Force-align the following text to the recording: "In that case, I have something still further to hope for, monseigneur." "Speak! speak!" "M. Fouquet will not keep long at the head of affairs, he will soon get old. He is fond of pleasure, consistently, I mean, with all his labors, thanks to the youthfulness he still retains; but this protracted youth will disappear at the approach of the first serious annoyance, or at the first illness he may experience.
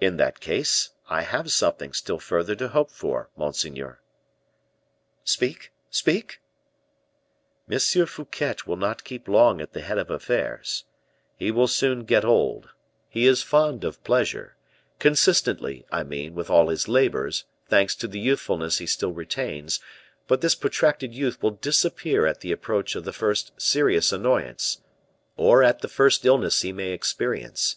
"In 0.00 0.16
that 0.16 0.40
case, 0.40 0.90
I 1.08 1.22
have 1.22 1.52
something 1.52 1.92
still 1.92 2.18
further 2.18 2.56
to 2.56 2.66
hope 2.66 2.90
for, 2.90 3.30
monseigneur." 3.36 4.00
"Speak! 5.22 5.70
speak!" 5.88 6.40
"M. 7.70 7.78
Fouquet 7.78 8.56
will 8.66 8.74
not 8.76 9.04
keep 9.04 9.28
long 9.28 9.60
at 9.60 9.72
the 9.72 9.82
head 9.82 9.98
of 9.98 10.10
affairs, 10.10 10.82
he 11.36 11.52
will 11.52 11.68
soon 11.68 12.00
get 12.02 12.24
old. 12.24 12.70
He 13.08 13.24
is 13.28 13.44
fond 13.44 13.84
of 13.84 14.02
pleasure, 14.02 14.56
consistently, 14.98 15.86
I 15.92 16.02
mean, 16.02 16.34
with 16.34 16.50
all 16.50 16.68
his 16.68 16.88
labors, 16.88 17.44
thanks 17.68 17.94
to 17.94 18.08
the 18.08 18.18
youthfulness 18.18 18.78
he 18.78 18.86
still 18.86 19.12
retains; 19.12 19.78
but 20.26 20.40
this 20.40 20.56
protracted 20.56 21.14
youth 21.14 21.40
will 21.40 21.52
disappear 21.52 22.26
at 22.26 22.40
the 22.40 22.50
approach 22.50 22.96
of 22.96 23.04
the 23.04 23.12
first 23.12 23.52
serious 23.58 24.10
annoyance, 24.12 24.82
or 25.36 25.62
at 25.62 25.82
the 25.82 25.88
first 25.88 26.24
illness 26.24 26.62
he 26.62 26.72
may 26.72 26.90
experience. 26.90 27.76